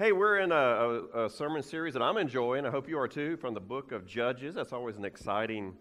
[0.00, 2.64] Hey, we're in a, a, a, sermon series that I'm enjoying.
[2.64, 4.54] I hope you are too, from the book of Judges.
[4.54, 5.74] That's always an exciting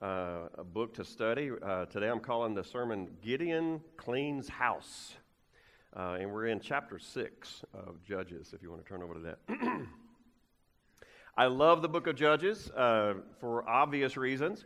[0.00, 1.50] uh, book to study.
[1.62, 5.16] Uh, today I'm calling the sermon Gideon Cleans House.
[5.94, 9.20] Uh, and we're in chapter 6 of Judges, if you want to turn over to
[9.20, 9.40] that.
[11.36, 14.64] I love the book of Judges uh, for obvious reasons.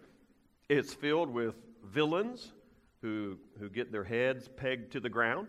[0.69, 2.53] It's filled with villains
[3.03, 5.49] who, who get their heads pegged to the ground.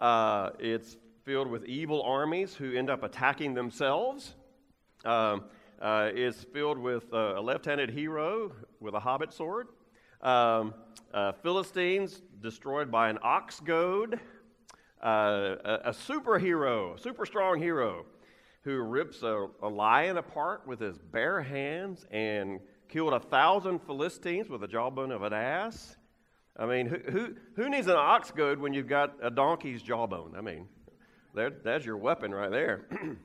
[0.00, 4.34] Uh, it's filled with evil armies who end up attacking themselves.
[5.04, 5.44] Um,
[5.80, 9.68] uh, is filled with uh, a left handed hero with a hobbit sword.
[10.20, 10.74] Um,
[11.14, 14.20] uh, Philistines destroyed by an ox goad.
[15.02, 18.04] Uh, a, a, superhero, super strong hero,
[18.64, 24.50] who rips a, a lion apart with his bare hands and killed a thousand Philistines
[24.50, 25.96] with the jawbone of an ass.
[26.58, 30.34] I mean, who, who, who needs an ox goad when you've got a donkey's jawbone?
[30.36, 30.68] I mean,
[31.34, 32.86] there, that's your weapon right there.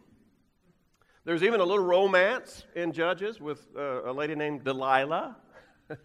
[1.26, 5.36] There's even a little romance in Judges with uh, a lady named Delilah.
[5.89, 5.97] of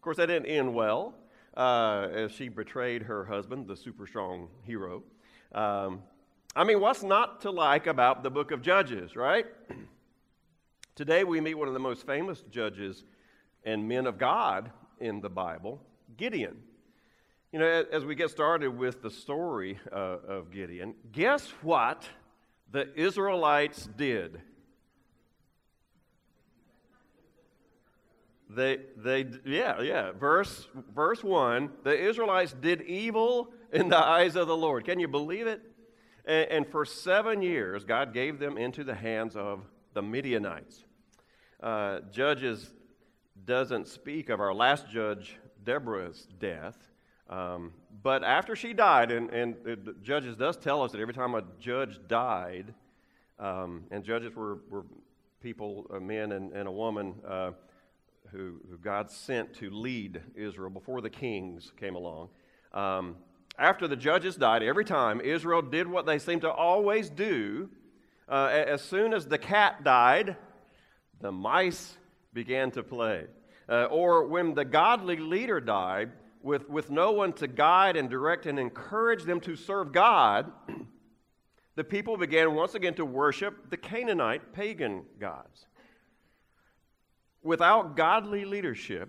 [0.00, 1.14] course, that didn't end well
[1.56, 5.02] uh, as she betrayed her husband, the super strong hero.
[5.52, 6.02] Um,
[6.54, 9.46] I mean, what's not to like about the book of Judges, right?
[10.94, 13.04] Today we meet one of the most famous judges
[13.64, 15.82] and men of God in the Bible,
[16.16, 16.56] Gideon.
[17.52, 22.08] You know, as we get started with the story uh, of Gideon, guess what
[22.70, 24.40] the Israelites did?
[28.48, 30.12] They, they, yeah, yeah.
[30.12, 34.84] Verse, verse 1 the Israelites did evil in the eyes of the Lord.
[34.84, 35.62] Can you believe it?
[36.24, 39.60] And, and for seven years, God gave them into the hands of
[39.94, 40.84] the Midianites.
[41.60, 42.72] Uh, Judges
[43.44, 46.76] doesn't speak of our last judge, Deborah's death.
[47.28, 51.34] Um, but after she died, and, and it, Judges does tell us that every time
[51.34, 52.72] a judge died,
[53.38, 54.84] um, and judges were, were
[55.42, 57.50] people, a men and, and a woman uh,
[58.30, 62.28] who, who, God sent to lead Israel before the kings came along.
[62.72, 63.16] Um,
[63.58, 67.68] after the judges died, every time Israel did what they seemed to always do.
[68.28, 70.36] Uh, as soon as the cat died,
[71.20, 71.96] the mice
[72.32, 73.24] began to play.
[73.68, 76.12] Uh, or when the godly leader died,
[76.46, 80.52] with, with no one to guide and direct and encourage them to serve God,
[81.74, 85.66] the people began once again to worship the Canaanite pagan gods.
[87.42, 89.08] Without godly leadership,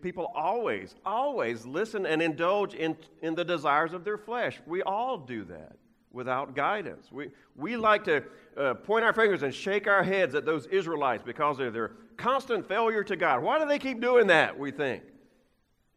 [0.00, 4.58] people always, always listen and indulge in, in the desires of their flesh.
[4.66, 5.76] We all do that
[6.10, 7.12] without guidance.
[7.12, 8.24] We, we like to
[8.56, 12.66] uh, point our fingers and shake our heads at those Israelites because of their constant
[12.66, 13.42] failure to God.
[13.42, 15.02] Why do they keep doing that, we think?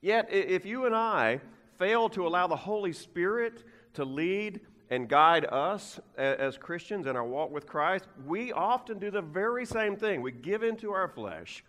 [0.02, 1.42] Yet, if you and I
[1.78, 3.64] fail to allow the Holy Spirit
[3.94, 9.12] to lead and guide us as Christians in our walk with Christ, we often do
[9.12, 10.22] the very same thing.
[10.22, 11.64] We give into our flesh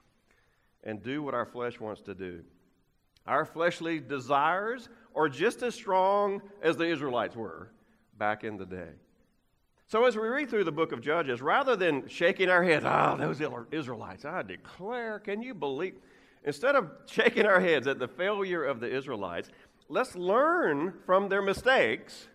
[0.82, 2.42] and do what our flesh wants to do.
[3.26, 7.70] Our fleshly desires are just as strong as the Israelites were
[8.18, 8.90] back in the day.
[9.86, 13.14] So, as we read through the book of Judges, rather than shaking our heads, ah,
[13.14, 15.96] oh, those Israelites, I declare, can you believe?
[16.44, 19.50] Instead of shaking our heads at the failure of the Israelites,
[19.88, 22.28] let's learn from their mistakes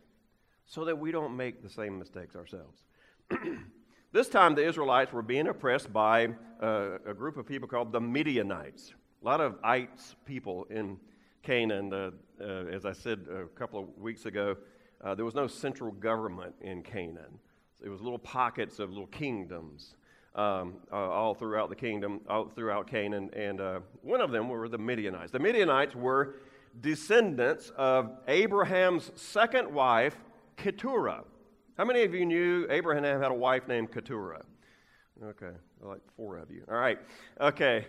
[0.65, 2.83] so that we don't make the same mistakes ourselves.
[4.11, 6.27] this time, the Israelites were being oppressed by
[6.61, 8.93] uh, a group of people called the Midianites.
[9.21, 10.97] A lot of ites people in
[11.43, 11.91] Canaan.
[11.91, 14.55] Uh, uh, as I said a couple of weeks ago,
[15.03, 17.39] uh, there was no central government in Canaan.
[17.81, 19.95] It was little pockets of little kingdoms
[20.37, 24.69] um, uh, all throughout the kingdom, all throughout Canaan, and uh, one of them were
[24.69, 25.31] the Midianites.
[25.31, 26.35] The Midianites were
[26.79, 30.15] descendants of Abraham's second wife,
[30.55, 31.23] Keturah.
[31.77, 34.43] How many of you knew Abraham had a wife named Keturah?
[35.23, 36.63] Okay, like four of you.
[36.69, 36.99] All right,
[37.41, 37.85] okay.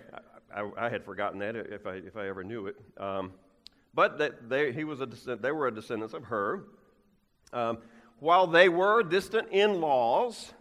[0.54, 2.76] I, I, had forgotten that if I, if I ever knew it.
[2.96, 3.34] Um,
[3.92, 6.64] but that they, he was a they were a descendants of her.
[7.52, 7.78] Um,
[8.18, 10.52] while they were distant in laws,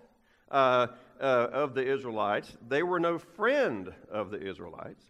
[0.51, 0.87] uh,
[1.19, 2.55] uh, of the Israelites.
[2.67, 5.05] They were no friend of the Israelites.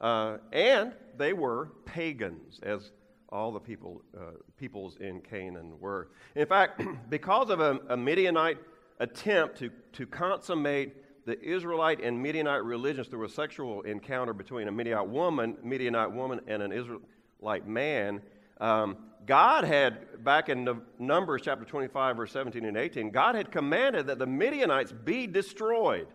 [0.00, 2.92] Uh, and they were pagans, as
[3.28, 6.08] all the people, uh, peoples in Canaan were.
[6.34, 8.58] In fact, because of a, a, Midianite
[8.98, 10.94] attempt to, to consummate
[11.26, 16.40] the Israelite and Midianite religions through a sexual encounter between a Midianite woman, Midianite woman
[16.46, 18.22] and an Israelite man,
[18.60, 18.96] um,
[19.26, 24.18] God had, back in Numbers chapter 25, verse 17 and 18, God had commanded that
[24.18, 26.08] the Midianites be destroyed.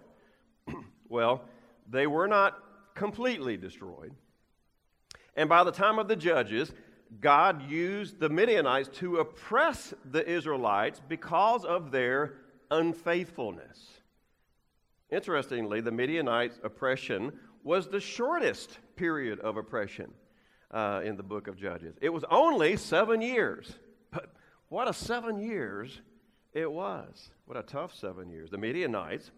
[1.09, 1.45] well,
[1.89, 2.57] they were not
[2.93, 4.13] completely destroyed.
[5.35, 6.71] And by the time of the judges,
[7.19, 12.37] God used the Midianites to oppress the Israelites because of their
[12.71, 14.01] unfaithfulness.
[15.11, 17.31] Interestingly, the Midianites' oppression
[17.63, 20.11] was the shortest period of oppression
[20.75, 21.95] uh, in the book of Judges.
[22.01, 23.71] It was only seven years.
[24.11, 24.35] But
[24.67, 26.01] what a seven years
[26.53, 27.31] it was.
[27.45, 28.51] What a tough seven years.
[28.51, 29.31] The Midianites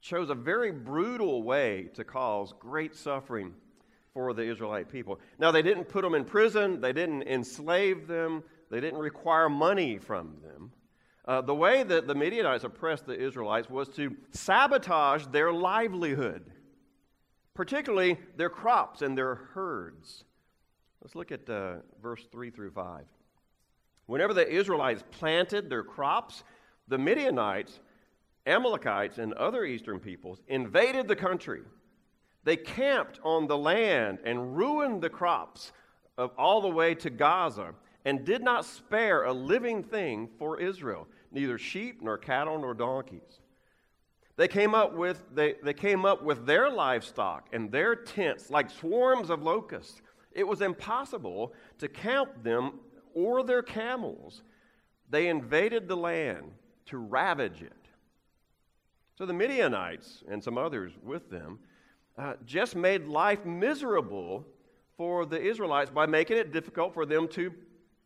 [0.00, 3.54] chose a very brutal way to cause great suffering
[4.14, 5.18] for the Israelite people.
[5.38, 9.98] Now, they didn't put them in prison, they didn't enslave them, they didn't require money
[9.98, 10.72] from them.
[11.24, 16.44] Uh, the way that the Midianites oppressed the Israelites was to sabotage their livelihood,
[17.54, 20.24] particularly their crops and their herds.
[21.02, 23.04] Let's look at uh, verse 3 through 5.
[24.06, 26.44] Whenever the Israelites planted their crops,
[26.86, 27.80] the Midianites,
[28.46, 31.62] Amalekites, and other eastern peoples invaded the country.
[32.44, 35.72] They camped on the land and ruined the crops
[36.16, 37.74] of all the way to Gaza
[38.04, 43.40] and did not spare a living thing for Israel, neither sheep nor cattle nor donkeys.
[44.36, 48.70] They came up with, they, they came up with their livestock and their tents like
[48.70, 50.00] swarms of locusts.
[50.34, 52.80] It was impossible to count them
[53.14, 54.42] or their camels.
[55.10, 56.52] They invaded the land
[56.86, 57.72] to ravage it.
[59.16, 61.58] So the Midianites and some others with them
[62.18, 64.46] uh, just made life miserable
[64.96, 67.52] for the Israelites by making it difficult for them to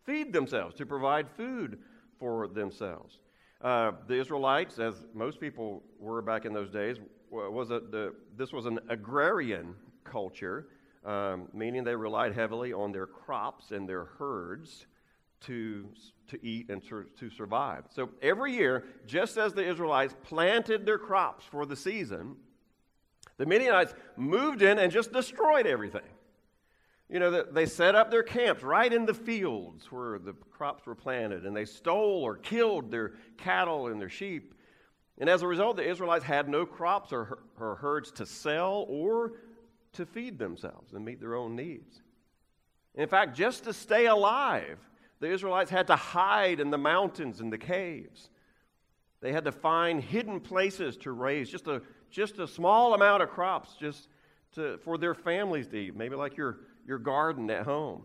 [0.05, 1.79] feed themselves, to provide food
[2.19, 3.19] for themselves.
[3.61, 6.99] Uh, the Israelites, as most people were back in those days,
[7.31, 9.75] was a, the, this was an agrarian
[10.05, 10.69] culture,
[11.07, 14.87] um, meaning they relied heavily on their crops and their herds
[15.43, 15.89] to,
[16.29, 17.85] to eat and to, to survive.
[17.95, 22.37] So every year, just as the Israelites planted their crops for the season,
[23.39, 26.03] the Midianites moved in and just destroyed everything.
[27.09, 30.97] You know, they set up their camps right in the fields where the crops were
[30.97, 34.55] planted, and they stole or killed their cattle and their sheep.
[35.19, 39.35] And as a result, the Israelites had no crops or, or herds to sell or
[39.97, 42.03] to feed themselves and meet their own needs.
[42.95, 44.79] In fact, just to stay alive,
[45.21, 48.31] the Israelites had to hide in the mountains and the caves.
[49.21, 53.31] They had to find hidden places to raise just a, just a small amount of
[53.31, 54.09] crops just
[54.55, 58.03] to, for their families to eat, maybe like your, your garden at home.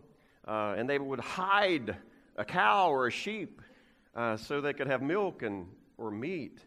[0.47, 1.95] Uh, and they would hide
[2.37, 3.61] a cow or a sheep
[4.15, 5.67] uh, so they could have milk and,
[5.97, 6.59] or meat.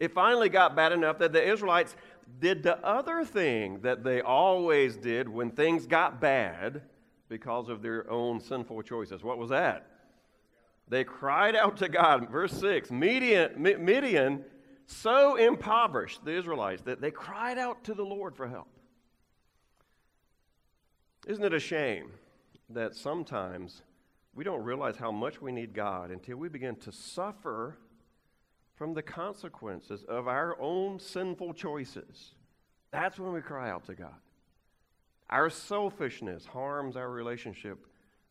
[0.00, 1.94] It finally got bad enough that the Israelites
[2.40, 6.82] did the other thing that they always did when things got bad
[7.28, 9.22] because of their own sinful choices.
[9.22, 9.86] What was that?
[10.88, 12.30] They cried out to God.
[12.30, 14.44] Verse 6 Midian, Midian
[14.86, 18.68] so impoverished the Israelites that they cried out to the Lord for help.
[21.26, 22.10] Isn't it a shame
[22.70, 23.82] that sometimes
[24.34, 27.76] we don't realize how much we need God until we begin to suffer
[28.80, 32.30] from the consequences of our own sinful choices?
[32.90, 34.14] That's when we cry out to God.
[35.28, 37.86] Our selfishness harms our relationship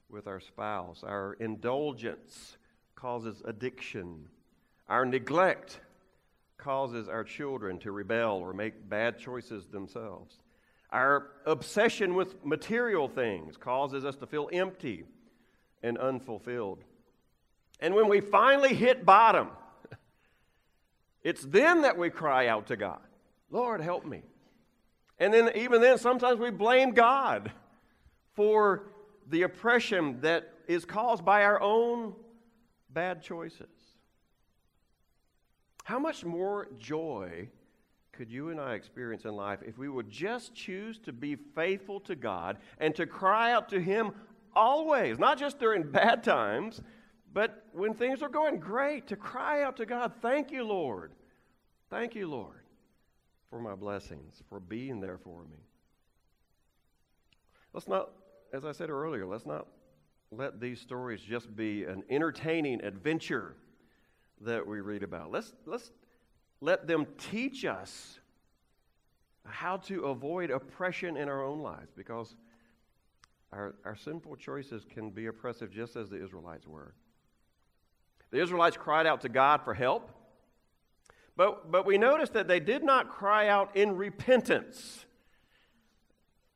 [0.09, 1.03] with our spouse.
[1.03, 2.57] Our indulgence
[2.95, 4.27] causes addiction.
[4.87, 5.81] Our neglect
[6.57, 10.39] causes our children to rebel or make bad choices themselves.
[10.91, 15.03] Our obsession with material things causes us to feel empty
[15.83, 16.83] and unfulfilled.
[17.79, 19.49] And when we finally hit bottom,
[21.23, 23.01] it's then that we cry out to God
[23.51, 24.21] Lord, help me.
[25.17, 27.51] And then, even then, sometimes we blame God
[28.35, 28.91] for
[29.27, 32.13] the oppression that is caused by our own
[32.89, 33.67] bad choices.
[35.83, 37.49] How much more joy
[38.11, 41.99] could you and I experience in life if we would just choose to be faithful
[42.01, 44.11] to God and to cry out to Him
[44.55, 46.81] always, not just during bad times,
[47.33, 51.11] but when things are going great, to cry out to God, Thank you, Lord.
[51.89, 52.59] Thank you, Lord
[53.49, 55.57] for my blessings, for being there for me.
[57.73, 58.11] Let's not,
[58.53, 59.67] as I said earlier, let's not
[60.31, 63.55] let these stories just be an entertaining adventure
[64.41, 65.31] that we read about.
[65.31, 65.91] Let's, let's
[66.61, 68.19] let them teach us
[69.45, 72.35] how to avoid oppression in our own lives because
[73.51, 76.93] our, our sinful choices can be oppressive just as the Israelites were.
[78.31, 80.11] The Israelites cried out to God for help.
[81.35, 85.05] But, but we notice that they did not cry out in repentance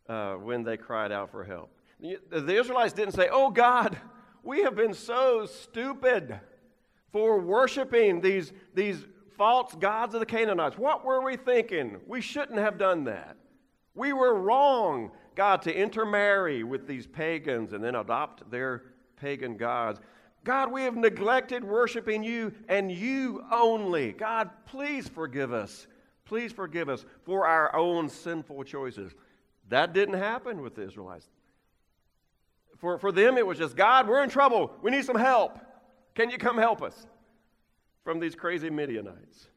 [0.10, 1.72] uh, when they cried out for help.
[2.00, 3.98] The, the Israelites didn't say, Oh God,
[4.44, 6.40] we have been so stupid
[7.12, 9.06] for worshiping these, these
[9.38, 10.78] false gods of the Canaanites.
[10.78, 12.02] What were we thinking?
[12.08, 13.38] We shouldn't have done that.
[13.96, 18.84] We were wrong, God, to intermarry with these pagans and then adopt their
[19.16, 20.00] pagan gods.
[20.44, 24.12] God, we have neglected worshiping you and you only.
[24.12, 25.88] God, please forgive us.
[26.26, 29.14] Please forgive us for our own sinful choices.
[29.70, 31.30] That didn't happen with the Israelites.
[32.78, 34.74] For, for them, it was just, God, we're in trouble.
[34.82, 35.58] We need some help.
[36.16, 37.06] Can you come help us
[38.04, 39.48] from these crazy Midianites?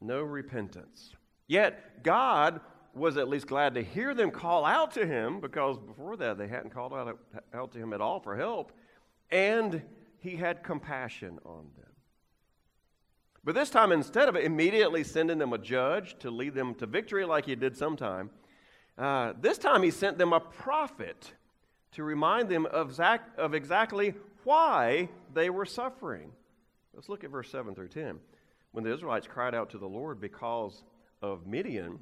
[0.00, 1.14] No repentance.
[1.46, 2.60] Yet, God
[2.96, 6.48] was at least glad to hear them call out to him because before that they
[6.48, 7.18] hadn't called out,
[7.52, 8.72] out to him at all for help.
[9.30, 9.82] And
[10.18, 11.86] he had compassion on them.
[13.44, 17.24] But this time, instead of immediately sending them a judge to lead them to victory
[17.24, 18.30] like he did sometime,
[18.98, 21.32] uh, this time he sent them a prophet
[21.92, 22.98] to remind them of,
[23.38, 26.32] of exactly why they were suffering.
[26.92, 28.18] Let's look at verse 7 through 10.
[28.72, 30.82] When the Israelites cried out to the Lord because
[31.22, 31.98] of Midian,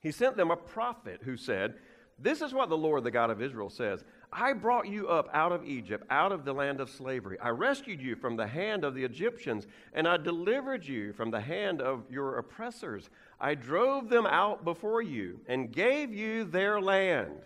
[0.00, 1.74] he sent them a prophet who said,
[2.18, 5.52] This is what the Lord, the God of Israel, says I brought you up out
[5.52, 7.38] of Egypt, out of the land of slavery.
[7.40, 11.40] I rescued you from the hand of the Egyptians, and I delivered you from the
[11.40, 13.10] hand of your oppressors.
[13.40, 17.42] I drove them out before you and gave you their land.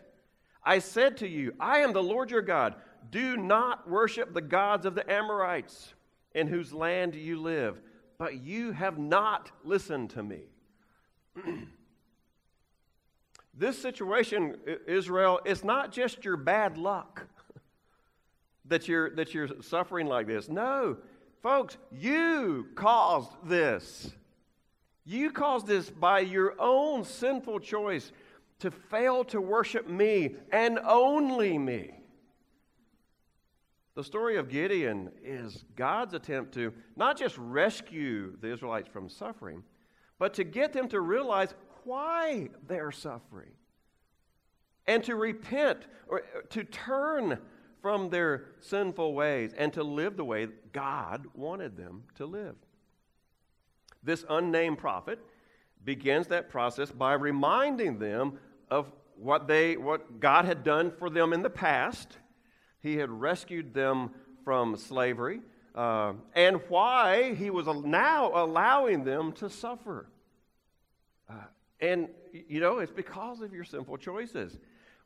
[0.63, 2.75] I said to you, I am the Lord your God.
[3.11, 5.95] Do not worship the gods of the Amorites
[6.35, 7.81] in whose land you live.
[8.19, 10.43] But you have not listened to me.
[13.57, 14.57] This situation,
[14.87, 17.27] Israel, it's not just your bad luck
[18.65, 20.49] that you're, that you're suffering like this.
[20.49, 20.97] No,
[21.43, 24.11] folks, you caused this.
[25.05, 28.11] You caused this by your own sinful choice
[28.61, 31.93] to fail to worship me and only me.
[33.95, 39.63] The story of Gideon is God's attempt to not just rescue the Israelites from suffering,
[40.19, 43.53] but to get them to realize why they're suffering
[44.87, 47.39] and to repent or to turn
[47.81, 52.57] from their sinful ways and to live the way God wanted them to live.
[54.03, 55.19] This unnamed prophet
[55.85, 58.39] begins that process by reminding them
[58.71, 62.19] of what they what God had done for them in the past.
[62.81, 64.11] He had rescued them
[64.45, 65.41] from slavery,
[65.75, 70.07] uh, and why he was now allowing them to suffer.
[71.85, 74.59] And, you know, it's because of your sinful choices.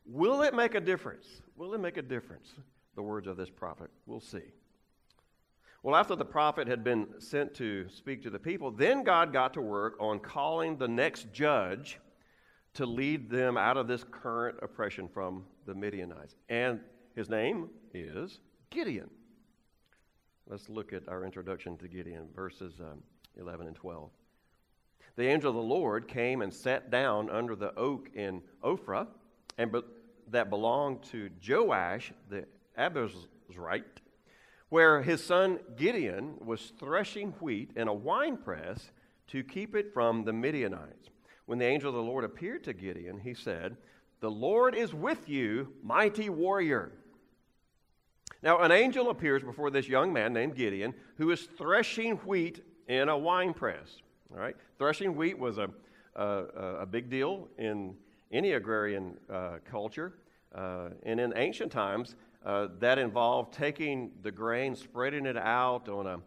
[0.07, 1.27] Will it make a difference?
[1.57, 2.55] Will it make a difference?
[2.95, 3.91] The words of this prophet.
[4.07, 4.53] We'll see.
[5.83, 9.55] Well, after the prophet had been sent to speak to the people, then God got
[9.55, 11.99] to work on calling the next judge
[12.75, 16.37] to lead them out of this current oppression from the Midianites.
[16.49, 16.79] And
[17.17, 18.39] his name is
[18.71, 19.11] Gideon.
[20.47, 23.03] Let's look at our introduction to Gideon, verses um,
[23.37, 24.11] 11 and 12
[25.19, 29.09] the angel of the Lord came and sat down under the oak in Ophrah,
[29.59, 29.83] and be-
[30.31, 32.47] that belonged to Joash the
[32.79, 33.83] Abiezrite,
[34.69, 38.93] where his son Gideon was threshing wheat in a winepress
[39.27, 41.09] to keep it from the Midianites.
[41.47, 43.77] When the angel of the Lord appeared to Gideon, he said,
[44.21, 46.93] The Lord is with you, mighty warrior.
[48.41, 53.09] Now, an angel appears before this young man named Gideon who is threshing wheat in
[53.09, 54.01] a winepress.
[54.31, 55.71] All right, threshing wheat was a,
[56.15, 57.95] a, a big deal in
[58.31, 60.19] any agrarian uh, culture.
[60.55, 66.07] Uh, and in ancient times, uh, that involved taking the grain, spreading it out on
[66.07, 66.21] a,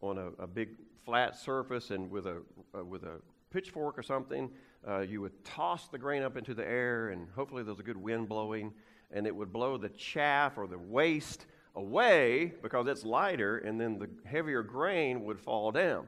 [0.00, 2.40] on a, a big flat surface, and with a,
[2.72, 4.48] uh, with a pitchfork or something,
[4.86, 7.84] uh, you would toss the grain up into the air, and hopefully there was a
[7.84, 8.72] good wind blowing,
[9.10, 13.98] and it would blow the chaff or the waste away because it's lighter, and then
[13.98, 16.06] the heavier grain would fall down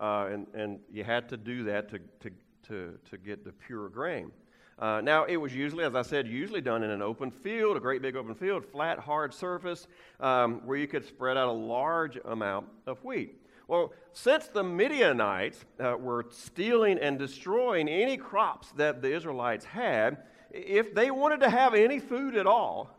[0.00, 2.30] uh, and, and you had to do that to, to,
[2.68, 4.30] to, to get the pure grain.
[4.78, 7.80] Uh, now, it was usually, as I said, usually done in an open field, a
[7.80, 9.88] great big open field, flat, hard surface,
[10.20, 13.42] um, where you could spread out a large amount of wheat.
[13.66, 20.18] Well, since the Midianites uh, were stealing and destroying any crops that the Israelites had,
[20.50, 22.90] if they wanted to have any food at all,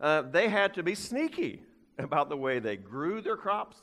[0.00, 1.62] uh, they had to be sneaky
[1.98, 3.76] about the way they grew their crops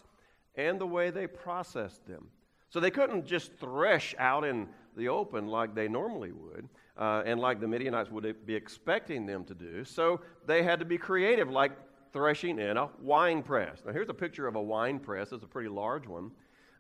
[0.56, 2.30] and the way they processed them.
[2.76, 4.68] So they couldn't just thresh out in
[4.98, 6.68] the open like they normally would,
[6.98, 9.86] uh, and like the Midianites would be expecting them to do.
[9.86, 11.72] So they had to be creative, like
[12.12, 13.82] threshing in a wine press.
[13.86, 15.32] Now, here's a picture of a wine press.
[15.32, 16.32] It's a pretty large one.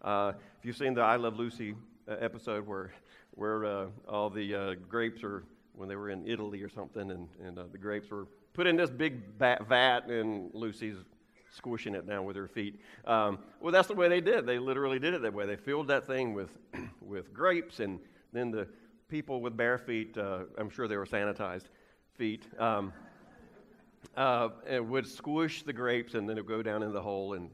[0.02, 1.76] Uh, if you've seen the I Love Lucy
[2.10, 2.92] uh, episode where,
[3.32, 7.30] where uh, all the uh, grapes are, when they were in Italy or something, and,
[7.42, 10.98] and uh, the grapes were put in this big vat, and Lucy's
[11.56, 12.80] squishing it down with their feet.
[13.06, 14.46] Um, well, that's the way they did.
[14.46, 15.46] They literally did it that way.
[15.46, 16.58] They filled that thing with,
[17.02, 18.00] with grapes, and
[18.34, 18.68] then the
[19.08, 21.66] people with bare feet, uh, I'm sure they were sanitized
[22.18, 22.92] feet, um,
[24.18, 27.50] uh, would squish the grapes and then it would go down in the hole and,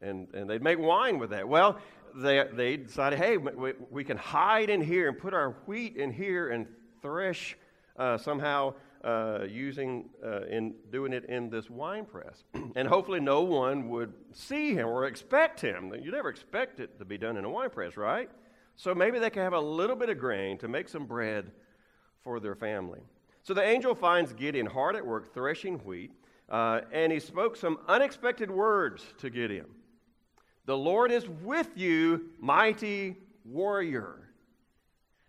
[0.00, 1.48] and, and they'd make wine with that.
[1.48, 1.78] Well,
[2.14, 6.12] they, they decided, hey, we, we can hide in here and put our wheat in
[6.12, 6.66] here and
[7.02, 7.56] thresh
[7.96, 12.44] uh, somehow uh, using uh, in doing it in this wine press,
[12.74, 15.92] and hopefully no one would see him or expect him.
[16.02, 18.30] You never expect it to be done in a wine press, right?
[18.76, 21.52] So maybe they can have a little bit of grain to make some bread
[22.22, 23.00] for their family.
[23.42, 26.10] So the angel finds Gideon hard at work threshing wheat,
[26.48, 29.66] uh, and he spoke some unexpected words to Gideon.
[30.64, 34.30] The Lord is with you, mighty warrior.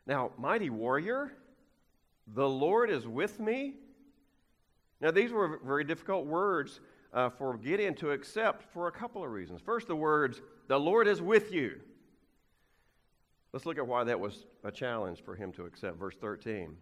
[0.07, 1.33] Now, mighty warrior,
[2.27, 3.75] the Lord is with me.
[5.01, 6.79] Now, these were very difficult words
[7.13, 9.61] uh, for Gideon to accept for a couple of reasons.
[9.61, 11.79] First, the words, the Lord is with you.
[13.53, 15.97] Let's look at why that was a challenge for him to accept.
[15.97, 16.75] Verse 13.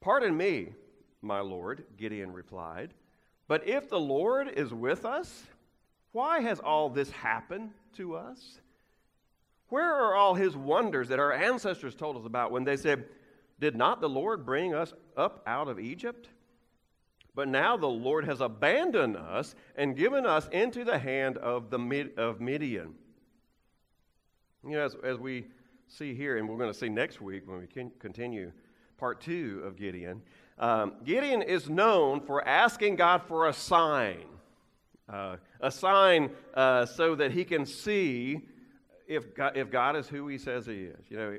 [0.00, 0.72] Pardon me,
[1.20, 2.94] my Lord, Gideon replied,
[3.48, 5.44] but if the Lord is with us,
[6.12, 8.60] why has all this happened to us?
[9.68, 13.04] Where are all his wonders that our ancestors told us about when they said,
[13.60, 16.28] Did not the Lord bring us up out of Egypt?
[17.34, 22.10] But now the Lord has abandoned us and given us into the hand of, the
[22.16, 22.94] of Midian.
[24.64, 25.46] You know, as, as we
[25.86, 28.50] see here, and we're going to see next week when we continue
[28.98, 30.22] part two of Gideon,
[30.58, 34.24] um, Gideon is known for asking God for a sign
[35.10, 38.40] uh, a sign uh, so that he can see
[39.08, 41.04] if God, if God is who he says he is.
[41.08, 41.38] You know,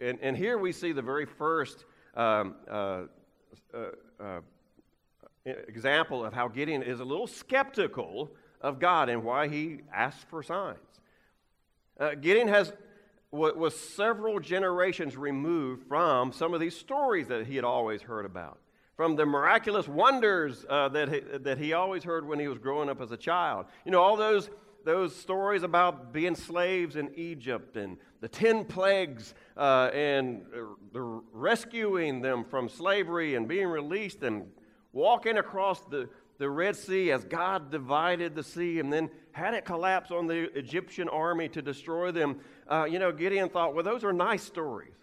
[0.00, 3.02] and, and here we see the very first um, uh,
[3.74, 3.78] uh,
[4.20, 4.40] uh
[5.44, 8.30] example of how Gideon is a little skeptical
[8.60, 10.78] of God and why he asks for signs.
[11.98, 12.72] Uh, Gideon has
[13.30, 18.58] was several generations removed from some of these stories that he had always heard about
[18.98, 22.88] from the miraculous wonders uh, that, he, that he always heard when he was growing
[22.88, 23.66] up as a child.
[23.84, 24.50] You know, all those,
[24.88, 30.46] those stories about being slaves in Egypt and the 10 plagues uh, and
[30.94, 34.50] the rescuing them from slavery and being released and
[34.94, 39.66] walking across the, the Red Sea as God divided the sea and then had it
[39.66, 42.40] collapse on the Egyptian army to destroy them.
[42.66, 44.94] Uh, you know, Gideon thought, well, those are nice stories.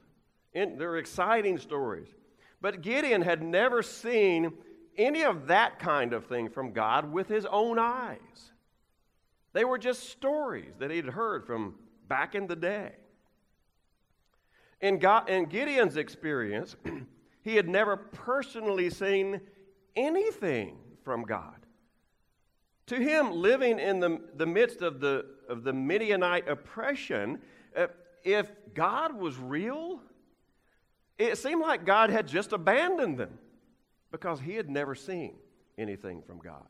[0.55, 2.07] And they're exciting stories.
[2.59, 4.51] But Gideon had never seen
[4.97, 8.51] any of that kind of thing from God with his own eyes.
[9.55, 11.75] They were just stories that he'd heard from
[12.09, 12.91] back in the day.
[14.81, 16.75] In, God, in Gideon's experience,
[17.41, 19.39] he had never personally seen
[19.95, 21.55] anything from God.
[22.87, 27.39] To him, living in the, the midst of the, of the Midianite oppression,
[27.77, 27.87] uh,
[28.25, 30.01] if God was real,
[31.17, 33.39] it seemed like God had just abandoned them
[34.11, 35.35] because he had never seen
[35.77, 36.67] anything from God.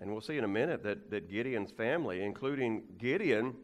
[0.00, 3.54] And we'll see in a minute that, that Gideon's family, including Gideon,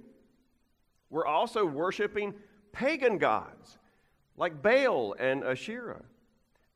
[1.10, 2.34] were also worshiping
[2.72, 3.78] pagan gods
[4.36, 6.02] like Baal and Asherah.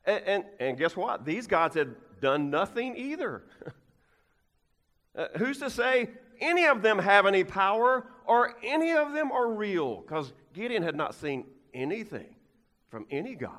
[0.05, 1.25] And, and, and guess what?
[1.25, 3.43] These gods had done nothing either.
[5.15, 9.49] uh, who's to say any of them have any power or any of them are
[9.51, 10.01] real?
[10.01, 12.35] Because Gideon had not seen anything
[12.89, 13.51] from any God.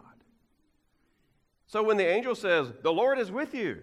[1.66, 3.82] So when the angel says, The Lord is with you,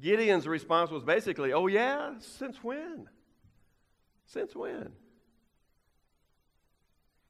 [0.00, 2.14] Gideon's response was basically, Oh, yeah?
[2.20, 3.08] Since when?
[4.26, 4.90] Since when?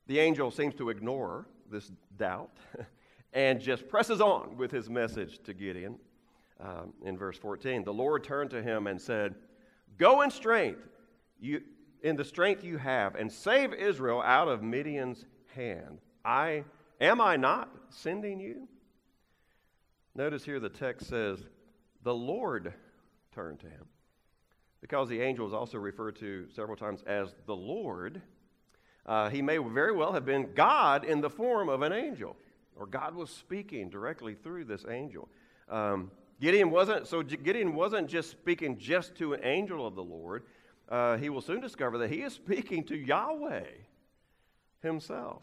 [0.06, 2.56] The angel seems to ignore this doubt
[3.32, 5.98] and just presses on with his message to Gideon.
[6.60, 9.34] Um, in verse 14, the Lord turned to him and said,
[9.96, 10.80] Go in strength,
[11.38, 11.60] you,
[12.02, 16.00] in the strength you have, and save Israel out of Midian's hand.
[16.24, 16.64] I
[17.00, 18.68] Am I not sending you?
[20.14, 21.38] Notice here the text says,
[22.02, 22.72] The Lord
[23.34, 23.86] turned to him.
[24.80, 28.22] Because the angel is also referred to several times as the Lord,
[29.06, 32.36] uh, he may very well have been God in the form of an angel,
[32.76, 35.28] or God was speaking directly through this angel.
[35.68, 37.22] Um, Gideon wasn't so.
[37.22, 40.44] Gideon wasn't just speaking just to an angel of the Lord.
[40.88, 43.64] Uh, he will soon discover that he is speaking to Yahweh
[44.82, 45.42] himself.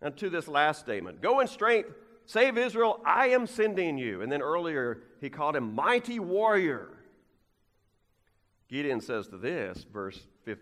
[0.00, 1.90] And to this last statement Go in strength,
[2.28, 4.22] save Israel, I am sending you.
[4.22, 6.90] And then earlier, he called him mighty warrior.
[8.68, 10.20] Gideon says to this, verse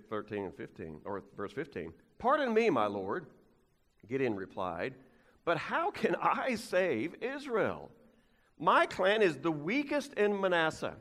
[0.08, 3.26] 13 and 15, or verse 15, Pardon me, my Lord.
[4.08, 4.94] Gideon replied,
[5.44, 7.90] But how can I save Israel?
[8.58, 10.94] My clan is the weakest in Manasseh,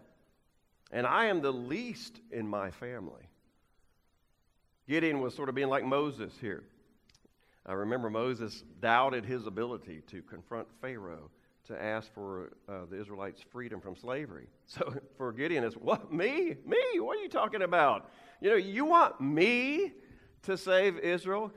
[0.92, 3.30] and I am the least in my family.
[4.90, 6.64] Gideon was sort of being like Moses here.
[7.66, 11.32] I remember Moses doubted his ability to confront Pharaoh
[11.68, 14.48] to ask for uh, the Israelites' freedom from slavery.
[14.68, 16.56] So for Gideon, it's what me?
[16.66, 17.00] Me?
[17.00, 18.10] What are you talking about?
[18.42, 19.94] You know, you want me
[20.44, 21.52] to save Israel?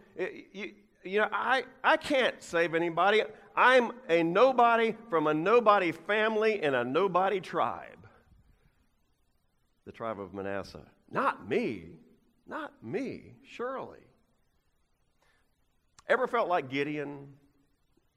[0.53, 0.73] you,
[1.05, 3.23] you know, I, I can't save anybody.
[3.57, 8.07] I'm a nobody from a nobody family in a nobody tribe.
[9.87, 10.85] The tribe of Manasseh.
[11.11, 11.87] Not me.
[12.47, 14.08] Not me, surely.
[16.09, 17.29] Ever felt like Gideon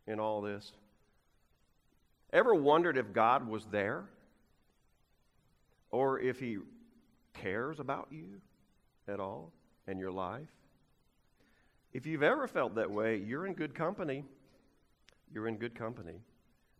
[0.08, 0.72] in all this?
[2.32, 4.06] Ever wondered if God was there?
[5.92, 6.58] Or if he
[7.34, 8.40] cares about you
[9.08, 9.52] at all
[9.88, 10.48] in your life?
[11.92, 14.24] If you've ever felt that way, you're in good company.
[15.34, 16.22] You're in good company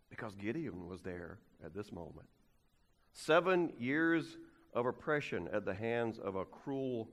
[0.08, 2.26] because Gideon was there at this moment.
[3.12, 4.38] Seven years
[4.72, 7.08] of oppression at the hands of a cruel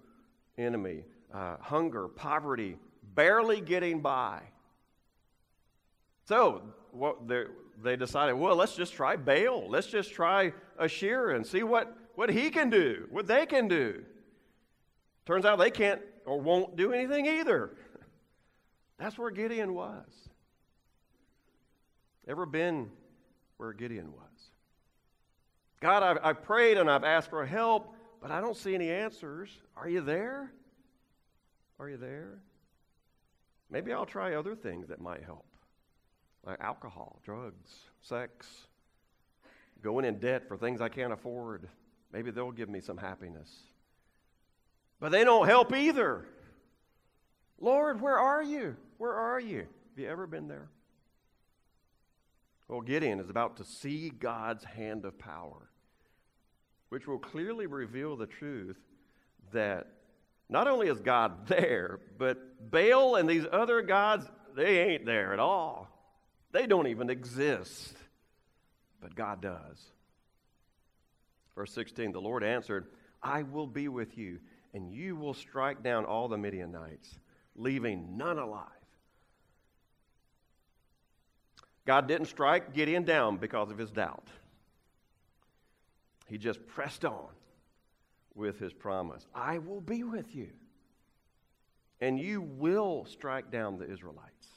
[0.58, 2.78] enemy, uh, hunger, poverty,
[3.16, 4.42] barely getting by.
[6.26, 7.28] So what
[7.82, 9.70] they decided, well, let's just try Baal.
[9.70, 14.04] Let's just try Asherah and see what, what he can do, what they can do.
[15.26, 17.72] Turns out they can't or won't do anything either.
[18.98, 20.06] That's where Gideon was.
[22.28, 22.92] Ever been
[23.58, 24.24] where Gideon was?
[25.80, 29.50] God, I've, I've prayed and I've asked for help, but I don't see any answers.
[29.78, 30.52] Are you there?
[31.80, 32.40] Are you there?
[33.70, 35.46] Maybe I'll try other things that might help,
[36.46, 38.48] like alcohol, drugs, sex,
[39.82, 41.70] going in debt for things I can't afford.
[42.12, 43.50] Maybe they'll give me some happiness.
[45.00, 46.26] But they don't help either.
[47.60, 48.76] Lord, where are you?
[48.98, 49.60] Where are you?
[49.60, 50.70] Have you ever been there?
[52.68, 55.70] Well, Gideon is about to see God's hand of power,
[56.90, 58.78] which will clearly reveal the truth
[59.52, 59.88] that
[60.50, 65.40] not only is God there, but Baal and these other gods, they ain't there at
[65.40, 65.88] all.
[66.52, 67.94] They don't even exist.
[69.02, 69.80] But God does.
[71.56, 72.88] Verse 16 The Lord answered,
[73.22, 74.40] I will be with you,
[74.74, 77.20] and you will strike down all the Midianites,
[77.56, 78.66] leaving none alive.
[81.86, 84.28] God didn't strike Gideon down because of his doubt.
[86.28, 87.28] He just pressed on
[88.40, 90.50] with his promise I will be with you,
[92.02, 94.48] and you will strike down the Israelites.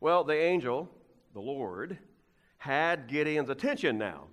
[0.00, 0.90] Well, the angel,
[1.32, 1.96] the Lord,
[2.58, 4.24] had Gideon's attention now.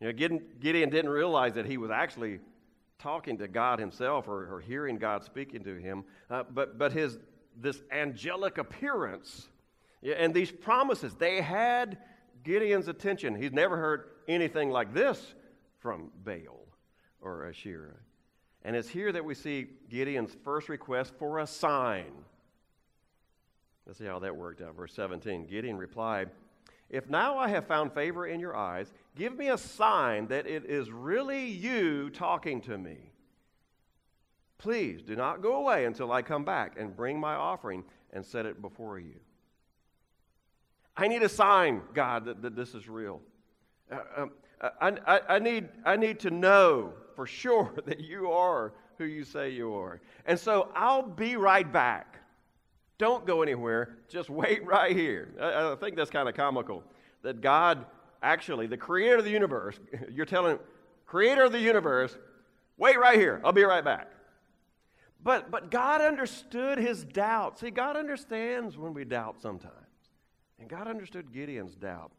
[0.00, 2.40] You know, Gideon, Gideon didn't realize that he was actually
[2.98, 7.18] talking to God himself or, or hearing God speaking to him, uh, but, but his,
[7.56, 9.48] this angelic appearance
[10.02, 11.98] and these promises, they had
[12.42, 13.40] Gideon's attention.
[13.40, 15.34] He's never heard anything like this
[15.78, 16.61] from Baal
[17.22, 17.96] or Asherah.
[18.64, 22.12] And it's here that we see Gideon's first request for a sign.
[23.86, 24.76] Let's see how that worked out.
[24.76, 26.30] Verse 17 Gideon replied,
[26.88, 30.64] If now I have found favor in your eyes, give me a sign that it
[30.64, 33.12] is really you talking to me.
[34.58, 37.82] Please do not go away until I come back and bring my offering
[38.12, 39.16] and set it before you.
[40.96, 43.20] I need a sign, God, that, that this is real.
[43.90, 44.30] Uh, um,
[44.62, 49.24] I, I, I, need, I need to know for sure that you are who you
[49.24, 50.00] say you are.
[50.26, 52.16] And so I'll be right back.
[52.98, 53.98] Don't go anywhere.
[54.08, 55.34] Just wait right here.
[55.40, 56.84] I, I think that's kind of comical
[57.22, 57.84] that God,
[58.22, 59.78] actually, the creator of the universe,
[60.10, 60.58] you're telling,
[61.06, 62.16] creator of the universe,
[62.76, 63.40] wait right here.
[63.44, 64.08] I'll be right back.
[65.24, 67.60] But, but God understood his doubt.
[67.60, 69.76] See, God understands when we doubt sometimes.
[70.58, 72.12] And God understood Gideon's doubt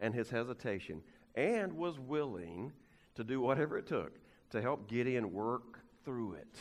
[0.00, 1.02] and his hesitation
[1.34, 2.72] and was willing
[3.14, 4.12] to do whatever it took
[4.50, 6.56] to help Gideon work through it.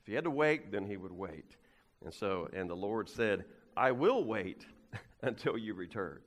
[0.00, 1.56] If he had to wait, then he would wait.
[2.04, 3.44] And so, and the Lord said,
[3.76, 4.66] I will wait
[5.22, 6.18] until you return.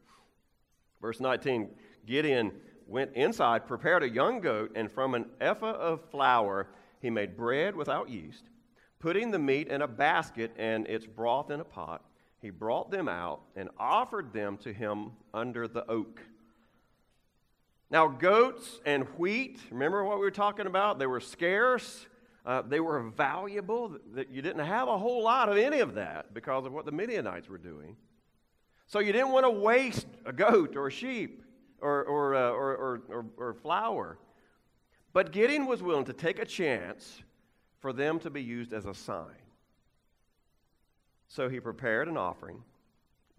[1.01, 1.69] Verse 19
[2.05, 2.51] Gideon
[2.87, 6.67] went inside, prepared a young goat, and from an ephah of flour
[7.01, 8.43] he made bread without yeast,
[8.99, 12.03] putting the meat in a basket and its broth in a pot
[12.45, 16.21] he brought them out and offered them to him under the oak.
[17.91, 20.97] Now, goats and wheat, remember what we were talking about?
[20.97, 22.07] They were scarce,
[22.45, 23.97] uh, they were valuable.
[24.13, 26.91] That you didn't have a whole lot of any of that because of what the
[26.91, 27.95] Midianites were doing.
[28.87, 31.43] So you didn't want to waste a goat or a sheep
[31.79, 34.17] or, or, uh, or, or, or, or flour.
[35.13, 37.21] But Gideon was willing to take a chance
[37.79, 39.27] for them to be used as a sign.
[41.27, 42.63] So he prepared an offering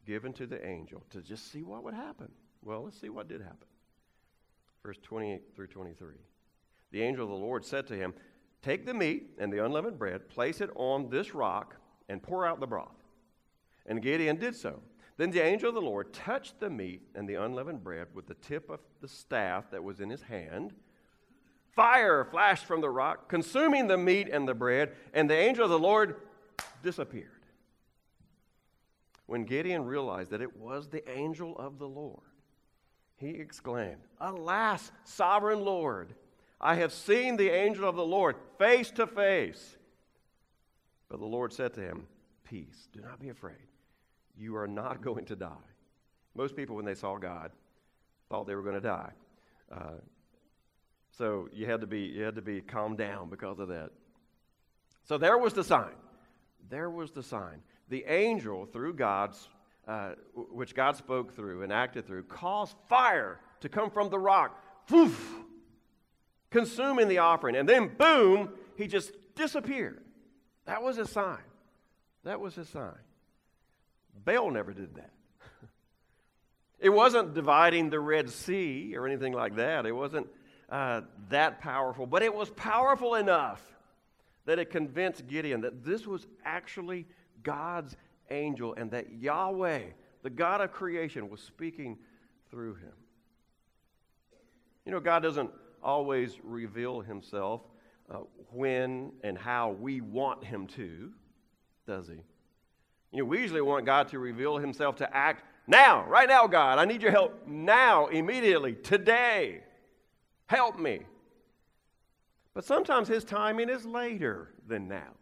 [0.06, 2.30] given to the angel to just see what would happen.
[2.62, 3.66] Well, let's see what did happen.
[4.86, 6.14] Verse 28 through 23.
[6.92, 8.14] The angel of the Lord said to him,
[8.62, 11.74] Take the meat and the unleavened bread, place it on this rock,
[12.08, 13.02] and pour out the broth.
[13.86, 14.80] And Gideon did so.
[15.16, 18.34] Then the angel of the Lord touched the meat and the unleavened bread with the
[18.34, 20.72] tip of the staff that was in his hand.
[21.74, 25.70] Fire flashed from the rock, consuming the meat and the bread, and the angel of
[25.70, 26.14] the Lord
[26.84, 27.44] disappeared.
[29.26, 32.22] When Gideon realized that it was the angel of the Lord,
[33.16, 36.14] he exclaimed, Alas, sovereign Lord,
[36.60, 39.76] I have seen the angel of the Lord face to face.
[41.08, 42.06] But the Lord said to him,
[42.44, 43.56] Peace, do not be afraid.
[44.36, 45.50] You are not going to die.
[46.34, 47.50] Most people, when they saw God,
[48.28, 49.10] thought they were going to die.
[49.72, 50.00] Uh,
[51.10, 53.90] so you had to be you had to be calmed down because of that.
[55.04, 55.94] So there was the sign.
[56.68, 57.62] There was the sign.
[57.88, 59.48] The angel, through God's,
[59.86, 64.62] uh, which God spoke through and acted through, caused fire to come from the rock,
[64.88, 65.34] poof,
[66.50, 70.02] consuming the offering, and then boom, he just disappeared.
[70.66, 71.38] That was his sign.
[72.24, 72.98] That was his sign.
[74.24, 75.12] Baal never did that.
[76.80, 79.86] it wasn't dividing the Red Sea or anything like that.
[79.86, 80.26] It wasn't
[80.68, 83.62] uh, that powerful, but it was powerful enough
[84.46, 87.06] that it convinced Gideon that this was actually
[87.42, 87.96] God's
[88.30, 89.82] angel and that Yahweh,
[90.22, 91.98] the God of creation, was speaking
[92.50, 92.92] through him.
[94.84, 95.50] You know, God doesn't
[95.82, 97.62] always reveal himself
[98.10, 98.18] uh,
[98.52, 101.12] when and how we want him to,
[101.86, 102.22] does he?
[103.12, 106.78] You know, we usually want God to reveal himself to act now, right now, God.
[106.78, 109.62] I need your help now, immediately, today.
[110.46, 111.00] Help me.
[112.54, 115.12] But sometimes his timing is later than now,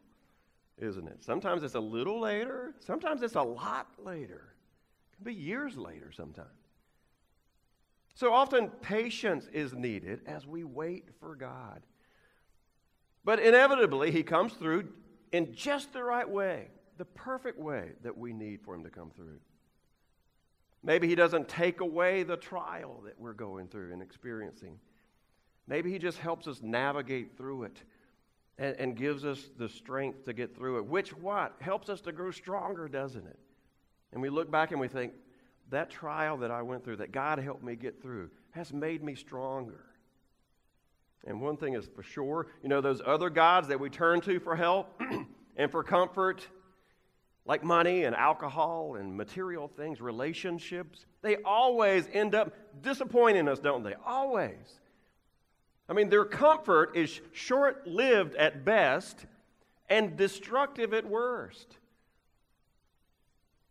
[0.79, 1.23] isn't it?
[1.25, 4.55] Sometimes it's a little later, sometimes it's a lot later.
[5.13, 6.49] It can be years later sometimes.
[8.15, 11.83] So often patience is needed as we wait for God.
[13.25, 14.89] But inevitably, he comes through
[15.33, 19.11] in just the right way the perfect way that we need for Him to come
[19.11, 19.39] through.
[20.83, 24.79] Maybe He doesn't take away the trial that we're going through and experiencing.
[25.67, 27.83] Maybe He just helps us navigate through it
[28.59, 31.55] and, and gives us the strength to get through it, which what?
[31.61, 33.39] Helps us to grow stronger, doesn't it?
[34.13, 35.13] And we look back and we think,
[35.71, 39.15] that trial that I went through, that God helped me get through, has made me
[39.15, 39.85] stronger.
[41.27, 44.39] And one thing is for sure, you know, those other gods that we turn to
[44.41, 45.01] for help
[45.57, 46.47] and for comfort,
[47.47, 53.83] like money and alcohol and material things, relationships, they always end up disappointing us, don't
[53.83, 53.95] they?
[54.05, 54.81] Always.
[55.89, 59.27] I mean, their comfort is short lived at best
[59.89, 61.77] and destructive at worst.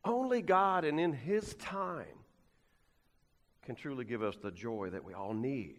[0.06, 2.06] Only God and in His time
[3.66, 5.78] can truly give us the joy that we all need.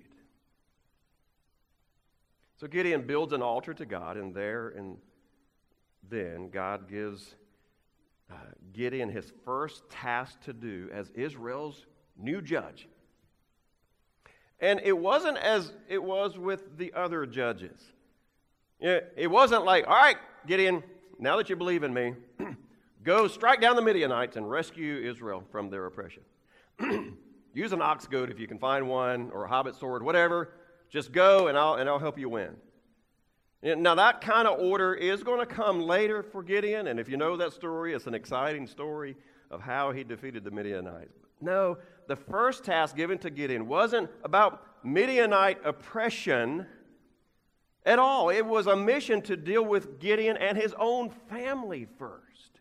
[2.56, 4.96] So Gideon builds an altar to God, and there and
[6.08, 7.34] then God gives
[8.30, 8.34] uh,
[8.72, 12.88] Gideon his first task to do as Israel's new judge.
[14.64, 17.78] And it wasn't as it was with the other judges.
[18.80, 20.82] It wasn't like, all right, Gideon,
[21.18, 22.14] now that you believe in me,
[23.02, 26.22] go strike down the Midianites and rescue Israel from their oppression.
[27.52, 30.52] Use an ox goad if you can find one, or a hobbit sword, whatever.
[30.88, 32.56] Just go and I'll, and I'll help you win.
[33.62, 37.18] Now, that kind of order is going to come later for Gideon, and if you
[37.18, 39.14] know that story, it's an exciting story
[39.50, 41.18] of how he defeated the Midianites.
[41.42, 46.66] No, the first task given to Gideon wasn't about Midianite oppression
[47.84, 48.30] at all.
[48.30, 52.60] It was a mission to deal with Gideon and his own family first.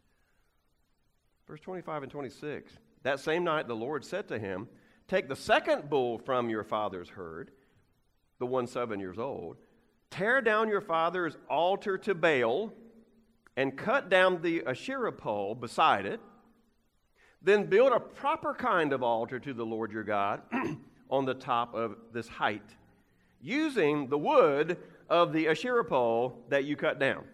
[1.48, 2.74] Verse 25 and 26.
[3.04, 4.68] That same night, the Lord said to him,
[5.08, 7.52] Take the second bull from your father's herd,
[8.40, 9.58] the one seven years old
[10.14, 12.72] Tear down your father's altar to Baal
[13.58, 16.20] and cut down the Asherah pole beside it.
[17.44, 20.42] Then build a proper kind of altar to the Lord your God
[21.10, 22.76] on the top of this height,
[23.42, 24.78] using the wood
[25.10, 27.26] of the Asherah pole that you cut down.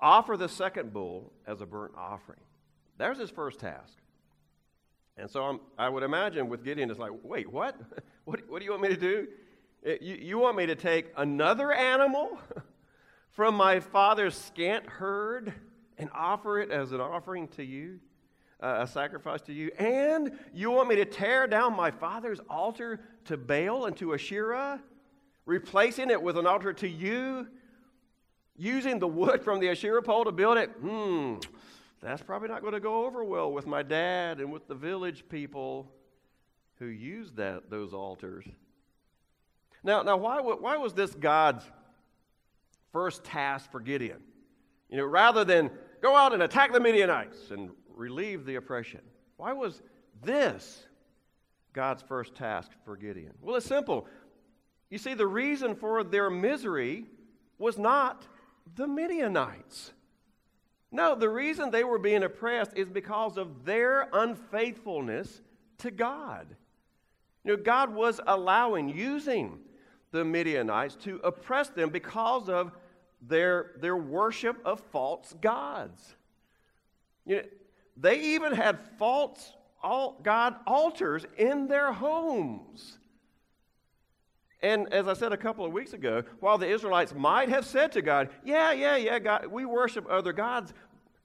[0.00, 2.40] Offer the second bull as a burnt offering.
[2.98, 3.98] There's his first task.
[5.16, 7.76] And so I'm, i would imagine with Gideon, it's like, wait, what?
[8.24, 8.48] what?
[8.48, 9.28] What do you want me to do?
[9.84, 12.38] Eh, you, you want me to take another animal
[13.30, 15.52] from my father's scant herd
[15.98, 18.00] and offer it as an offering to you,
[18.62, 19.70] a sacrifice to you?
[19.78, 24.80] And you want me to tear down my father's altar to Baal and to Asherah,
[25.44, 27.48] replacing it with an altar to you,
[28.56, 30.70] using the wood from the Asherah pole to build it?
[30.80, 31.34] Hmm,
[32.00, 35.24] that's probably not going to go over well with my dad and with the village
[35.28, 35.92] people
[36.78, 38.44] who used that, those altars.
[39.84, 41.64] Now, now why, why was this God's
[42.92, 44.22] first task for Gideon?
[44.88, 45.70] You know, rather than
[46.00, 49.00] go out and attack the Midianites and relieve the oppression,
[49.36, 49.82] Why was
[50.22, 50.86] this
[51.72, 53.32] God's first task for Gideon?
[53.40, 54.06] Well, it's simple.
[54.90, 57.06] You see, the reason for their misery
[57.58, 58.26] was not
[58.74, 59.92] the Midianites.
[60.90, 65.40] No, the reason they were being oppressed is because of their unfaithfulness
[65.78, 66.46] to God.
[67.44, 69.58] You know, God was allowing, using
[70.10, 72.72] the Midianites to oppress them because of
[73.26, 76.14] their, their worship of false gods.
[77.24, 77.42] You know,
[77.96, 79.52] they even had false
[80.22, 82.98] God altars in their homes.
[84.62, 87.92] And as I said a couple of weeks ago, while the Israelites might have said
[87.92, 90.72] to God, Yeah, yeah, yeah, God, we worship other gods,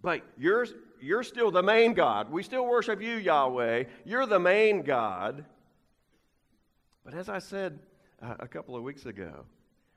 [0.02, 0.66] but you're,
[1.00, 2.32] you're still the main God.
[2.32, 3.84] We still worship you, Yahweh.
[4.06, 5.46] You're the main God.
[7.06, 7.78] But as I said
[8.22, 9.46] uh, a couple of weeks ago,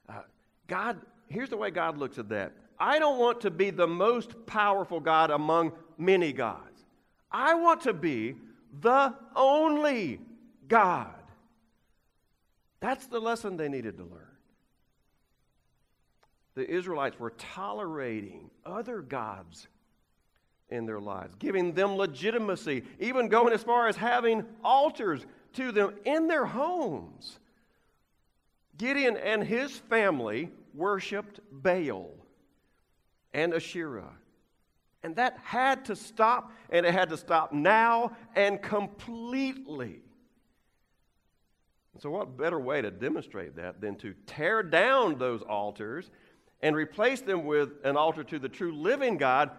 [0.09, 0.21] uh,
[0.67, 2.53] God, here's the way God looks at that.
[2.81, 6.85] I don't want to be the most powerful God among many gods.
[7.31, 8.37] I want to be
[8.81, 10.21] the only
[10.67, 11.13] God.
[12.81, 14.27] That's the lesson they needed to learn.
[16.55, 19.69] The Israelites were tolerating other gods
[20.71, 25.95] in their lives, giving them legitimacy, even going as far as having altars to them
[26.05, 27.39] in their homes.
[28.79, 32.15] Gideon and his family worshiped Baal
[33.33, 34.13] and Asherah.
[35.03, 40.01] And that had to stop, and it had to stop now and completely.
[41.99, 46.11] So, what better way to demonstrate that than to tear down those altars
[46.63, 49.51] and replace them with an altar to the true living God,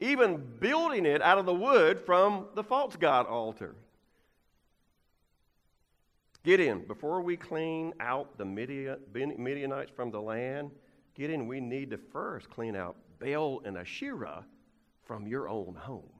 [0.00, 3.74] even building it out of the wood from the false God altar?
[6.44, 10.70] Gideon, before we clean out the Midianites from the land,
[11.14, 14.44] Gideon, we need to first clean out Baal and Asherah
[15.04, 16.10] from your own home.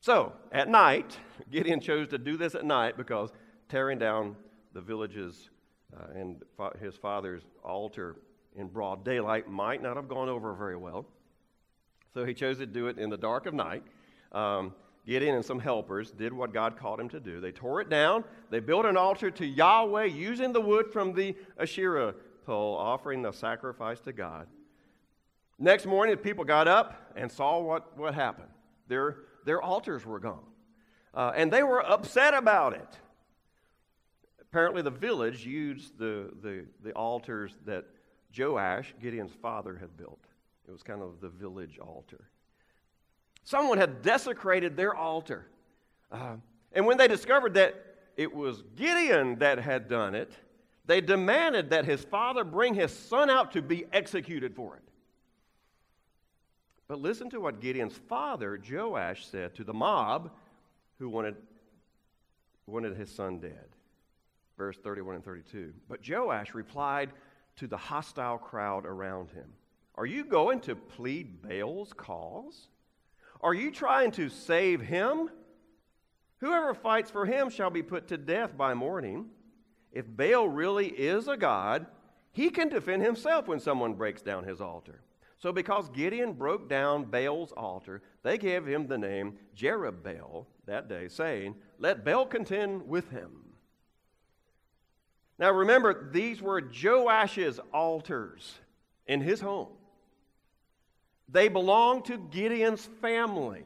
[0.00, 1.18] So, at night,
[1.50, 3.30] Gideon chose to do this at night because
[3.68, 4.36] tearing down
[4.72, 5.50] the villages
[5.96, 6.42] uh, and
[6.80, 8.16] his father's altar
[8.56, 11.06] in broad daylight might not have gone over very well.
[12.14, 13.82] So he chose to do it in the dark of night.
[14.32, 14.74] Um,
[15.06, 17.40] Gideon and some helpers did what God called him to do.
[17.40, 18.24] They tore it down.
[18.50, 22.14] They built an altar to Yahweh using the wood from the Asherah
[22.48, 24.46] pole, offering the sacrifice to God.
[25.58, 28.48] Next morning, the people got up and saw what, what happened.
[28.88, 30.46] Their, their altars were gone.
[31.12, 32.88] Uh, and they were upset about it.
[34.40, 37.84] Apparently, the village used the, the, the altars that
[38.36, 40.24] Joash, Gideon's father, had built.
[40.66, 42.30] It was kind of the village altar.
[43.44, 45.48] Someone had desecrated their altar.
[46.10, 46.36] Uh,
[46.72, 47.74] and when they discovered that
[48.16, 50.32] it was Gideon that had done it,
[50.88, 54.82] they demanded that his father bring his son out to be executed for it.
[56.88, 60.30] But listen to what Gideon's father, Joash, said to the mob
[60.98, 61.36] who wanted,
[62.66, 63.68] wanted his son dead.
[64.56, 65.74] Verse 31 and 32.
[65.90, 67.10] But Joash replied
[67.56, 69.52] to the hostile crowd around him
[69.94, 72.68] Are you going to plead Baal's cause?
[73.42, 75.28] Are you trying to save him?
[76.38, 79.26] Whoever fights for him shall be put to death by morning.
[79.98, 81.86] If Baal really is a god,
[82.30, 85.00] he can defend himself when someone breaks down his altar.
[85.38, 91.08] So, because Gideon broke down Baal's altar, they gave him the name Jerubbaal that day,
[91.08, 93.30] saying, Let Baal contend with him.
[95.36, 98.54] Now, remember, these were Joash's altars
[99.08, 99.72] in his home.
[101.28, 103.64] They belonged to Gideon's family.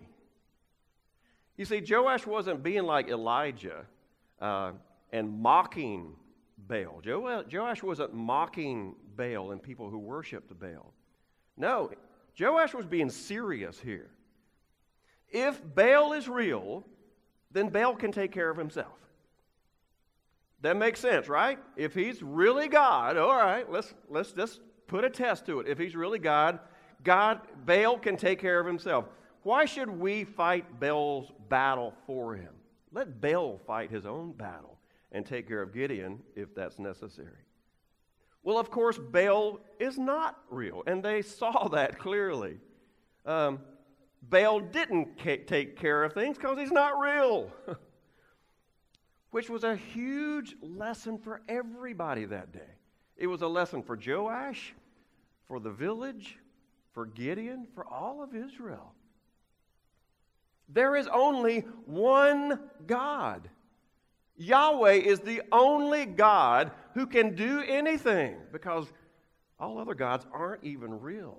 [1.58, 3.84] You see, Joash wasn't being like Elijah
[4.40, 4.72] uh,
[5.12, 6.16] and mocking
[6.68, 7.02] Baal.
[7.04, 10.92] Joash wasn't mocking Baal and people who worshiped Baal.
[11.56, 11.90] No,
[12.38, 14.10] Joash was being serious here.
[15.28, 16.84] If Baal is real,
[17.50, 18.98] then Baal can take care of himself.
[20.60, 21.58] That makes sense, right?
[21.76, 25.68] If he's really God, all right, let's, let's just put a test to it.
[25.68, 26.60] If he's really God,
[27.02, 29.06] God, Baal can take care of himself.
[29.42, 32.52] Why should we fight Baal's battle for him?
[32.92, 34.71] Let Baal fight his own battle
[35.12, 37.44] and take care of Gideon if that's necessary.
[38.42, 42.58] Well, of course, Baal is not real, and they saw that clearly.
[43.24, 43.60] Um,
[44.22, 47.50] Baal didn't ca- take care of things because he's not real,
[49.30, 52.60] which was a huge lesson for everybody that day.
[53.16, 54.74] It was a lesson for Joash,
[55.46, 56.38] for the village,
[56.92, 58.92] for Gideon, for all of Israel.
[60.68, 63.48] There is only one God.
[64.36, 68.92] Yahweh is the only God who can do anything because
[69.58, 71.38] all other gods aren't even real.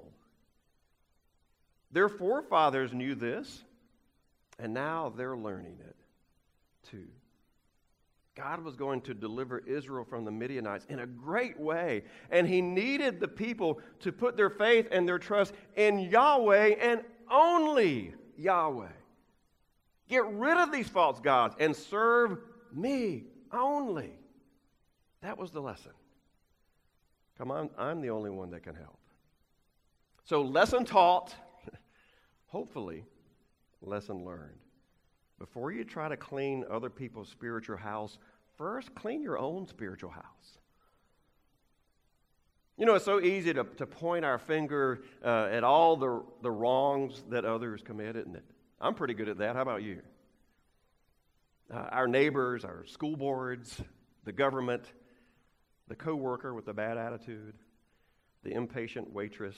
[1.91, 3.64] Their forefathers knew this.
[4.60, 5.96] And now they're learning it
[6.89, 7.08] too.
[8.36, 12.04] God was going to deliver Israel from the Midianites in a great way.
[12.32, 17.02] And he needed the people to put their faith and their trust in Yahweh and
[17.32, 18.88] only Yahweh.
[20.10, 22.39] Get rid of these false gods and serve
[22.76, 24.12] me only.
[25.22, 25.92] That was the lesson.
[27.38, 29.00] Come on, I'm the only one that can help.
[30.26, 31.34] So, lesson taught,
[32.48, 33.06] hopefully,
[33.82, 34.60] lesson learned.
[35.40, 38.18] Before you try to clean other people's spiritual house,
[38.58, 40.58] first clean your own spiritual house.
[42.78, 46.52] You know, it's so easy to, to point our finger uh, at all the, the
[46.52, 48.44] wrongs that others commit, isn't it?
[48.82, 49.56] I'm pretty good at that.
[49.56, 50.02] How about you?
[51.72, 53.82] Uh, our neighbors, our school boards,
[54.26, 54.84] the government,
[55.88, 57.53] the coworker with the bad attitude,
[58.43, 59.57] the impatient waitress,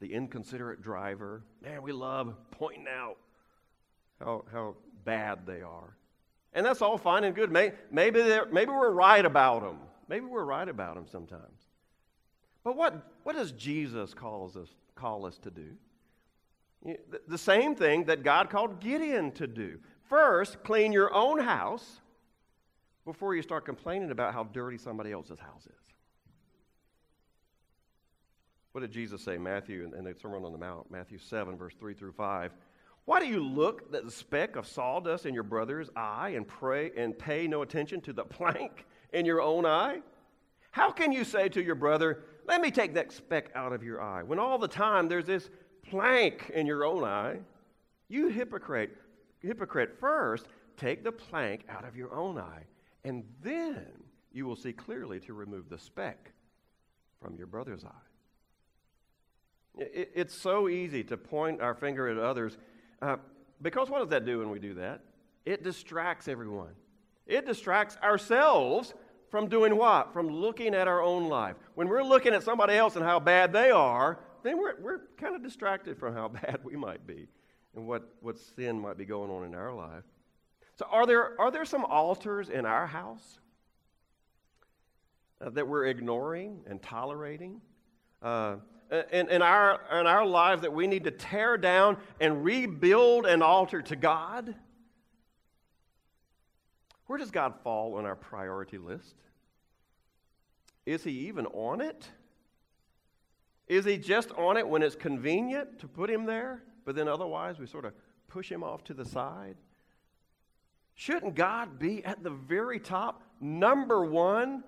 [0.00, 1.42] the inconsiderate driver.
[1.62, 3.16] Man, we love pointing out
[4.20, 4.74] how, how
[5.04, 5.96] bad they are.
[6.52, 7.52] And that's all fine and good.
[7.52, 9.78] Maybe, maybe, maybe we're right about them.
[10.08, 11.66] Maybe we're right about them sometimes.
[12.64, 15.76] But what, what does Jesus calls us, call us to do?
[17.28, 19.78] The same thing that God called Gideon to do.
[20.08, 22.00] First, clean your own house
[23.04, 25.92] before you start complaining about how dirty somebody else's house is.
[28.72, 29.38] What did Jesus say?
[29.38, 32.52] Matthew in the Sermon on the Mount, Matthew 7, verse 3 through 5.
[33.06, 36.90] Why do you look at the speck of sawdust in your brother's eye and pray
[36.96, 40.02] and pay no attention to the plank in your own eye?
[40.72, 44.02] How can you say to your brother, Let me take that speck out of your
[44.02, 45.48] eye, when all the time there's this
[45.88, 47.38] plank in your own eye?
[48.08, 48.94] You hypocrite,
[49.46, 52.64] hypocrite, first take the plank out of your own eye,
[53.04, 53.86] and then
[54.32, 56.32] you will see clearly to remove the speck
[57.22, 58.06] from your brother's eye.
[59.78, 62.56] It's so easy to point our finger at others
[63.02, 63.16] uh,
[63.60, 65.00] because what does that do when we do that?
[65.44, 66.72] It distracts everyone.
[67.26, 68.94] It distracts ourselves
[69.30, 70.12] from doing what?
[70.12, 71.56] From looking at our own life.
[71.74, 75.34] When we're looking at somebody else and how bad they are, then we're, we're kind
[75.34, 77.28] of distracted from how bad we might be
[77.76, 80.04] and what, what sin might be going on in our life.
[80.78, 83.38] So, are there, are there some altars in our house
[85.40, 87.60] uh, that we're ignoring and tolerating?
[88.22, 88.56] Uh,
[89.12, 93.42] in, in, our, in our lives that we need to tear down and rebuild an
[93.42, 94.54] altar to God?
[97.06, 99.14] Where does God fall on our priority list?
[100.84, 102.08] Is he even on it?
[103.68, 107.58] Is he just on it when it's convenient to put him there, but then otherwise
[107.58, 107.92] we sort of
[108.28, 109.56] push him off to the side?
[110.94, 114.64] Shouldn't God be at the very top, number one?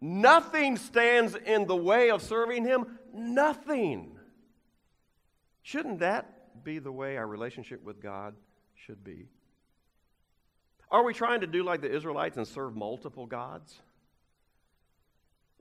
[0.00, 4.16] Nothing stands in the way of serving him nothing.
[5.62, 8.34] Shouldn't that be the way our relationship with God
[8.74, 9.26] should be?
[10.90, 13.74] Are we trying to do like the Israelites and serve multiple gods?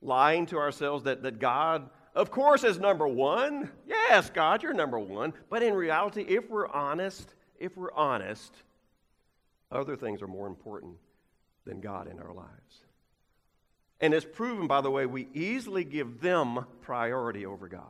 [0.01, 3.69] Lying to ourselves that, that God, of course, is number one.
[3.85, 5.33] Yes, God, you're number one.
[5.49, 8.55] But in reality, if we're honest, if we're honest,
[9.71, 10.95] other things are more important
[11.65, 12.85] than God in our lives.
[13.99, 17.83] And it's proven, by the way, we easily give them priority over God.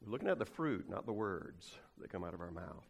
[0.00, 2.86] We're looking at the fruit, not the words that come out of our mouth.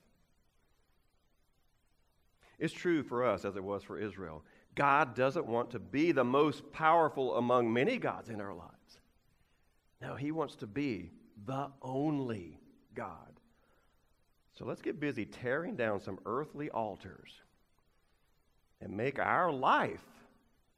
[2.58, 4.44] It's true for us as it was for Israel.
[4.74, 8.79] God doesn't want to be the most powerful among many gods in our lives.
[10.00, 11.10] No, He wants to be
[11.46, 12.58] the only
[12.94, 13.30] God.
[14.58, 17.30] So let's get busy tearing down some earthly altars
[18.80, 20.04] and make our life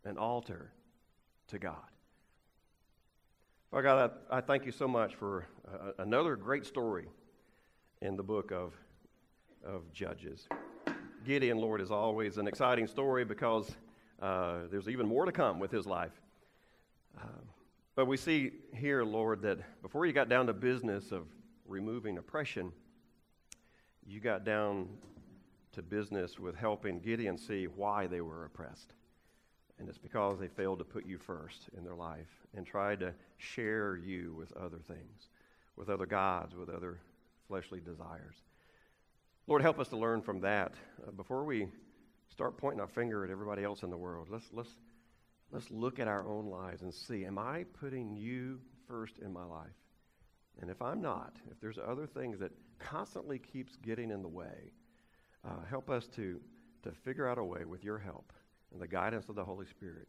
[0.05, 0.73] an altar
[1.49, 1.77] to God.
[3.71, 7.07] Father God, I, I thank you so much for uh, another great story
[8.03, 8.75] in the book of,
[9.65, 10.47] of Judges.
[11.25, 13.71] Gideon, Lord, is always an exciting story because
[14.21, 16.13] uh, there's even more to come with his life.
[17.17, 17.27] Uh,
[17.95, 21.27] but we see here, Lord, that before you got down to business of
[21.67, 22.73] removing oppression,
[24.07, 24.89] you got down
[25.73, 28.95] to business with helping Gideon see why they were oppressed.
[29.79, 33.15] And it's because they failed to put you first in their life and tried to
[33.39, 35.29] share you with other things,
[35.77, 37.01] with other gods, with other
[37.49, 38.37] fleshly desires.
[39.47, 40.73] Lord, help us to learn from that.
[41.07, 41.67] Uh, before we
[42.31, 44.71] start pointing our finger at everybody else in the world, let's, let's,
[45.53, 49.45] let's look at our own lives and see am I putting you first in my
[49.45, 49.71] life?
[50.61, 54.73] And if I'm not, if there's other things that constantly keeps getting in the way,
[55.45, 56.41] uh, help us to,
[56.83, 58.33] to figure out a way with your help
[58.73, 60.09] and the guidance of the Holy Spirit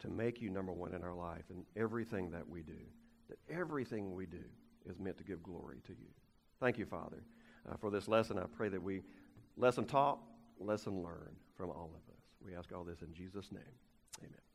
[0.00, 2.78] to make you number one in our life and everything that we do.
[3.28, 4.44] That everything we do
[4.88, 6.08] is meant to give glory to you.
[6.60, 7.22] Thank you, Father,
[7.70, 8.38] uh, for this lesson.
[8.38, 9.02] I pray that we
[9.56, 10.18] lesson taught,
[10.58, 12.20] lesson learned from all of us.
[12.44, 13.62] We ask all this in Jesus' name.
[14.20, 14.51] Amen.